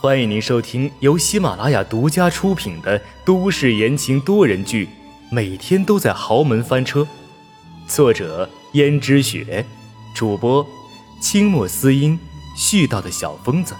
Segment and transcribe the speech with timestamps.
[0.00, 4.86] 欢迎您收听由喜马拉雅独家出品的都市言情多人剧
[5.30, 7.00] 《每天都在豪门翻车》，
[7.86, 9.64] 作者：胭脂雪，
[10.14, 10.66] 主播：
[11.22, 12.18] 清墨思音，
[12.54, 13.74] 絮叨的小疯子。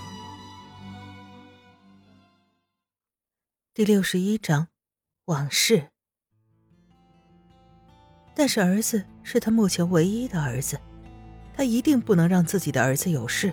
[3.74, 4.68] 第六十一章，
[5.26, 5.88] 往事。
[8.34, 10.80] 但是儿子是他目前唯一的儿子，
[11.54, 13.52] 他一定不能让自己的儿子有事。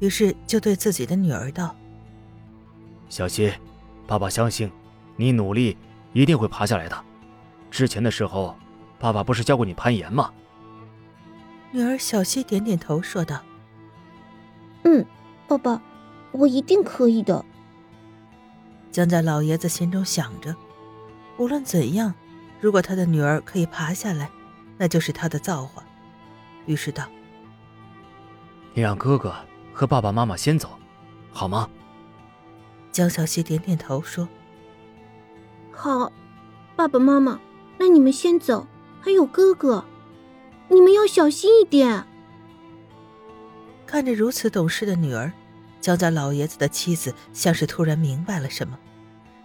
[0.00, 1.74] 于是就对自己的女儿道
[3.08, 3.52] ：“小希，
[4.06, 4.70] 爸爸相信，
[5.14, 5.76] 你努力
[6.12, 7.04] 一定会爬下来的。
[7.70, 8.56] 之前的时候，
[8.98, 10.32] 爸爸不是教过你攀岩吗？”
[11.70, 13.40] 女儿小希点点头，说道
[14.84, 15.04] ：“嗯，
[15.46, 15.80] 爸爸，
[16.32, 17.44] 我一定可以的。”
[18.90, 20.56] 江家老爷子心中想着，
[21.36, 22.12] 无论怎样，
[22.58, 24.30] 如果他的女儿可以爬下来，
[24.78, 25.84] 那就是他的造化。
[26.64, 27.04] 于是道
[28.72, 29.34] ：“你让哥哥。”
[29.72, 30.68] 和爸爸妈妈先走，
[31.32, 31.68] 好吗？
[32.92, 34.28] 江小希点点头说
[35.70, 36.12] ：“好，
[36.74, 37.40] 爸爸妈妈，
[37.78, 38.66] 那你们先走。
[39.00, 39.84] 还有哥哥，
[40.68, 42.04] 你们要小心一点。”
[43.86, 45.32] 看着如此懂事的女儿，
[45.80, 48.78] 江家老爷子的妻子像是突然明白了什么。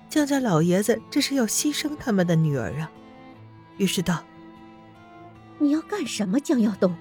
[0.10, 2.92] 江家老爷子这是要牺牲他们的女儿啊！
[3.78, 4.24] 于是道
[5.60, 6.96] ：“你要干什么，江耀东？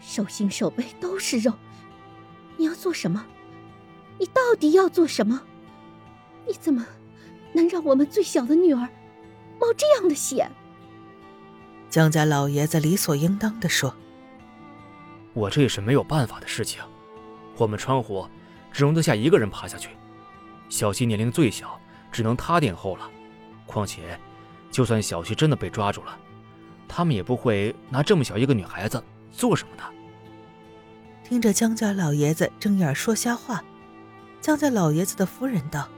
[0.00, 1.52] 手心手背都是肉。”
[2.56, 3.24] 你要做什么？
[4.18, 5.42] 你到底要做什么？
[6.46, 6.86] 你怎么
[7.52, 8.88] 能让我们最小的女儿
[9.58, 10.50] 冒这样的险？
[11.90, 13.94] 江家老爷子理所应当的说
[15.32, 16.82] ：“我这也是没有办法的事情。
[17.56, 18.26] 我们窗户
[18.72, 19.90] 只容得下一个人爬下去，
[20.68, 21.80] 小溪年龄最小，
[22.12, 23.08] 只能他殿后了。
[23.64, 24.18] 况且，
[24.70, 26.18] 就算小溪真的被抓住了，
[26.86, 29.02] 他们也不会拿这么小一个女孩子
[29.32, 29.82] 做什么的。”
[31.24, 33.64] 听着江家老爷子睁眼说瞎话，
[34.42, 35.88] 江家老爷子的夫人道：“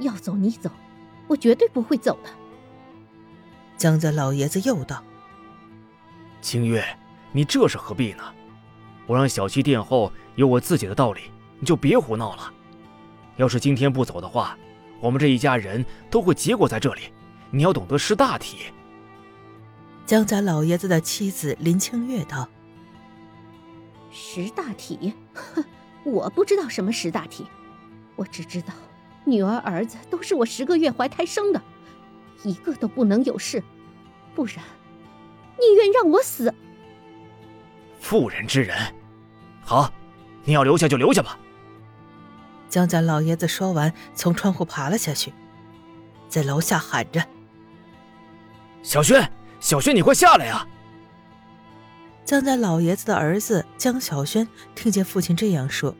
[0.00, 0.70] 要走你走，
[1.28, 2.30] 我绝对不会走的。”
[3.76, 5.04] 江家老爷子又道
[6.40, 6.82] ：“清月，
[7.30, 8.24] 你这是何必呢？
[9.06, 11.20] 我让小七殿后有我自己的道理，
[11.58, 12.50] 你就别胡闹了。
[13.36, 14.56] 要是今天不走的话，
[14.98, 17.02] 我们这一家人都会结果在这里。
[17.50, 18.72] 你要懂得识大体。”
[20.06, 22.48] 江家老爷子的妻子林清月道。
[24.10, 25.64] 识大体，哼！
[26.04, 27.46] 我不知道什么识大体，
[28.16, 28.72] 我只知道，
[29.24, 31.62] 女儿儿子都是我十个月怀胎生的，
[32.42, 33.62] 一个都不能有事，
[34.34, 34.56] 不然，
[35.58, 36.52] 宁愿让我死。
[38.00, 38.76] 妇人之仁，
[39.62, 39.92] 好，
[40.44, 41.38] 你要留下就留下吧。
[42.68, 45.32] 江家老爷子说完，从窗户爬了下去，
[46.28, 47.22] 在楼下喊着
[48.82, 50.66] ：“小轩，小轩，你快下来呀！”
[52.24, 55.94] 江家老爷子的儿子江小轩听见父亲这样说，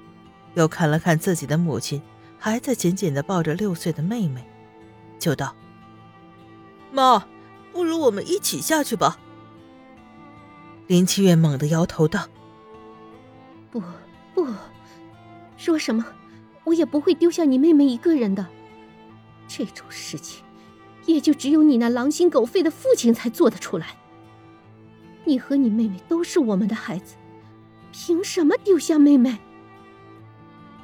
[0.54, 2.00] 又看了看自己的母亲，
[2.38, 4.44] 还在紧紧的抱着六岁的妹妹，
[5.18, 5.54] 就道
[6.92, 7.26] ：“妈，
[7.72, 9.18] 不如我们一起下去吧。”
[10.86, 12.28] 林七月猛地摇头道
[13.72, 13.82] ：“不，
[14.32, 14.46] 不，
[15.56, 16.06] 说什么，
[16.64, 18.46] 我也不会丢下你妹妹一个人的。
[19.48, 20.44] 这种事情，
[21.06, 23.96] 也就只有你那狼心狗肺的父亲才做得出来。”
[25.30, 27.14] 你和你妹妹都是我们的孩子，
[27.92, 29.38] 凭什么丢下妹妹？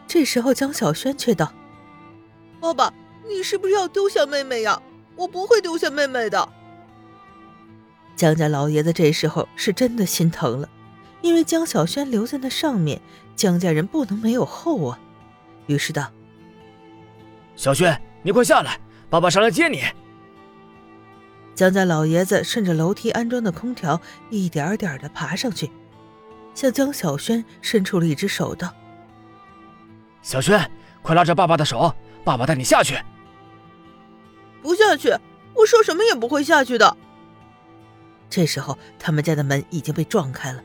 [0.07, 1.53] 这时候，江小轩却道
[2.63, 2.95] ：“爸爸，
[3.29, 4.81] 你是不是要丢下妹妹呀？
[5.17, 6.49] 我不会丢下妹妹的。”
[8.15, 10.69] 江家老爷子这时候是真的心疼了，
[11.23, 13.01] 因为江小轩留在那上面，
[13.35, 15.01] 江家人不能没有后啊。
[15.67, 16.09] 于是道
[17.57, 18.79] ：“小轩，你快下来，
[19.11, 19.83] 爸爸上来接你。”
[21.57, 25.71] 江家老爷子顺着楼梯安装的空调，一点点的爬上去，
[26.55, 28.75] 向江小轩伸出了一只手，道
[30.21, 32.99] ：“小轩，快拉着爸爸的手，爸爸带你下去。
[34.61, 35.17] ”“不下去，
[35.55, 36.95] 我说什么也不会下去的。”
[38.29, 40.63] 这时候，他们家的门已经被撞开了，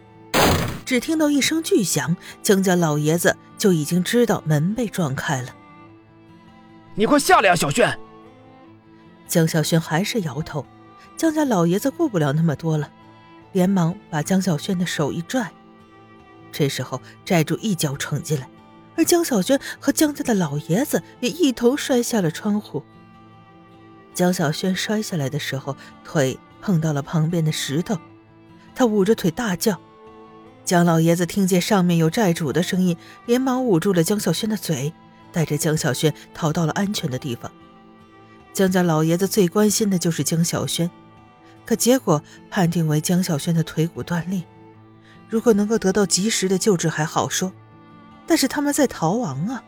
[0.83, 5.55] 只听到一声巨响，江家老爷子就已经知道门被撞开了。
[6.95, 7.97] “你快下来啊，小轩！”
[9.25, 10.65] 江小轩还是摇头。
[11.21, 12.91] 江家老爷子顾不了那么多了，
[13.51, 15.51] 连忙把江小轩的手一拽。
[16.51, 18.49] 这时候债主一脚闯进来，
[18.95, 22.81] 而江小轩和江家的老爷子也一头摔下了窗户。
[24.15, 27.95] 江小轩摔下来的时候，腿碰到了旁边的石头，
[28.73, 29.79] 他捂着腿大叫。
[30.65, 32.97] 江老爷子听见上面有债主的声音，
[33.27, 34.91] 连忙捂住了江小轩的嘴，
[35.31, 37.51] 带着江小轩逃到了安全的地方。
[38.53, 40.89] 江家老爷子最关心的就是江小轩。
[41.65, 44.43] 可结果判定为江小轩的腿骨断裂，
[45.29, 47.51] 如果能够得到及时的救治还好说，
[48.27, 49.63] 但是他们在逃亡啊！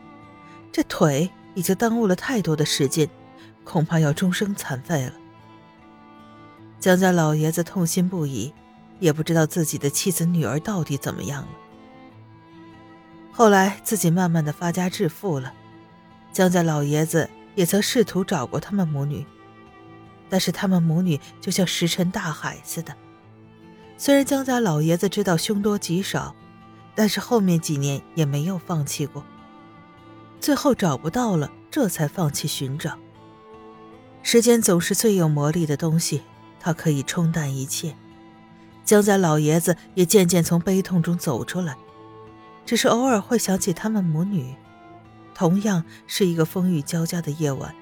[0.72, 3.08] 这腿已经耽误了太多的时间，
[3.62, 5.12] 恐怕要终生残废了。
[6.80, 8.52] 江家老爷子痛心不已，
[8.98, 11.48] 也不知道自己的妻子女儿到底怎么样了。
[13.32, 15.52] 后来自己慢慢的发家致富了，
[16.32, 19.24] 江家老爷子也曾试图找过他们母女，
[20.34, 22.92] 但是他们母女就像石沉大海似的。
[23.96, 26.34] 虽然江家老爷子知道凶多吉少。
[26.96, 29.24] 但是后面几年也没有放弃过。
[30.40, 32.96] 最后找不到了，这才放弃寻找。
[34.22, 36.22] 时间总是最有魔力的东西，
[36.60, 37.96] 它可以冲淡一切。
[38.84, 41.76] 江家老爷子也渐渐从悲痛中走出来，
[42.64, 44.54] 只是偶尔会想起他们母女。
[45.34, 47.74] 同样是一个风雨交加的夜晚，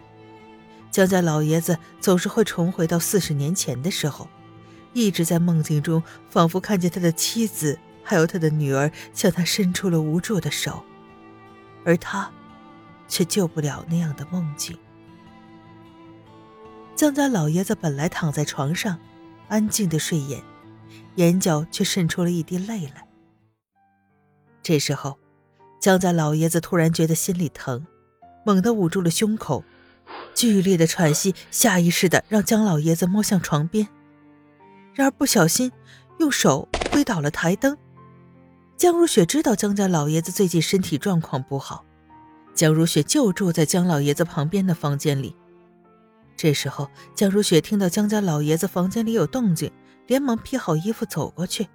[0.93, 4.29] 江家老爷子总是会重回到四十年前的时候，
[4.93, 7.77] 一直在梦境中，仿佛看见他的妻子。
[8.05, 10.85] 还有他的女儿向他伸出了无助的手，
[11.85, 12.29] 而他
[13.07, 14.77] 却救不了那样的梦境。
[16.97, 18.99] 江家老爷子本来躺在床上，
[19.47, 20.43] 安静的睡眼，
[21.15, 23.07] 眼角却渗出了一滴泪来。
[24.65, 25.17] 这时候，
[25.81, 27.87] 江家老爷子突然觉得心里疼，
[28.45, 29.65] 猛地捂住了胸口，
[30.35, 33.87] 剧烈的喘息下意识的让江老爷子摸向床边，
[34.95, 35.71] 然而不小心
[36.19, 37.77] 用手推倒了台灯。
[38.77, 41.85] 江如雪知道江家老爷子最近身体状况不好，
[42.55, 45.37] 江如雪就住在江老爷子旁边的房间里。
[46.37, 49.71] 这时候，江如雪听到江家老爷子房间里有动静，
[50.09, 51.69] 连忙披好衣服走过去，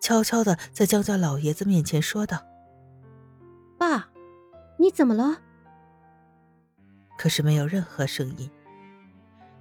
[0.00, 2.42] 悄悄的在江家老爷子面前说道
[3.78, 4.10] ：“爸，
[4.78, 5.38] 你怎么了？”
[7.18, 8.50] 可是没有任何声音。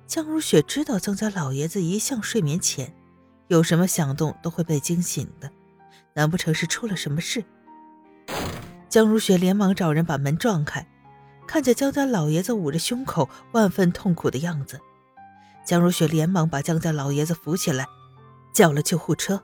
[0.05, 2.93] 江如雪知道江家老爷子一向睡眠浅，
[3.47, 5.51] 有什么响动都会被惊醒的。
[6.13, 7.43] 难不成是出了什么事？
[8.87, 10.87] 江如雪连忙找人把门撞开，
[11.45, 14.79] 看见江家老爷子捂着胸口，万分痛苦的样子。
[15.65, 17.85] 江如雪连忙把江家老爷子扶起来，
[18.53, 19.43] 叫了救护车。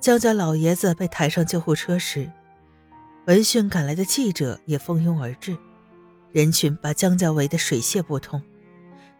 [0.00, 2.32] 江家老爷子被抬上救护车时，
[3.26, 5.56] 闻讯赶来的记者也蜂拥而至，
[6.32, 8.42] 人群把江家围得水泄不通。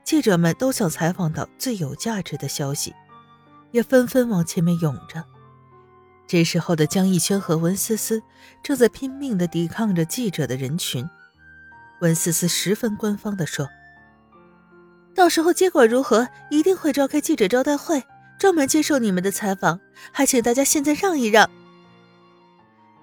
[0.05, 2.95] 记者们都想采访到最有价值的消息，
[3.71, 5.25] 也纷纷往前面涌着。
[6.27, 8.23] 这时候的江逸轩和温思思
[8.62, 11.09] 正在拼命地抵抗着记者的人群。
[12.01, 13.69] 温思思十分官方地说
[15.15, 18.03] ：“到时候结果如何，一定会召开记者招待会，
[18.39, 19.81] 专门接受你们的采访，
[20.12, 21.51] 还请大家现在让一让。”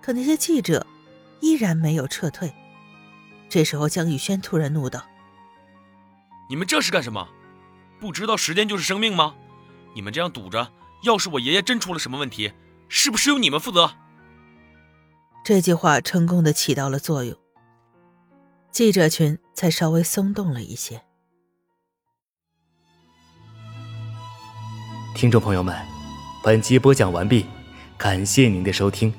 [0.02, 0.88] 可那些记者
[1.42, 2.52] 依然没有撤退。
[3.50, 5.06] 这时候，江宇轩突然怒道
[6.50, 7.28] ：“你们这是干什么？
[8.00, 9.36] 不知道时间就是生命吗？
[9.96, 10.72] 你们这样堵着，
[11.04, 12.52] 要是我爷爷真出了什么问题？”
[12.90, 13.92] 是不是由你们负责？
[15.44, 17.36] 这句话成功的起到了作用，
[18.72, 21.02] 记者群才稍微松动了一些。
[25.14, 25.76] 听众朋友们，
[26.42, 27.46] 本集播讲完毕，
[27.98, 29.14] 感谢您的收听。